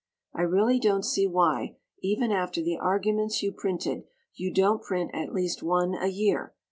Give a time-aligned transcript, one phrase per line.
[0.33, 5.31] I really don't see why, even after the arguments you printed, you don't print at
[5.31, 6.55] least one a year.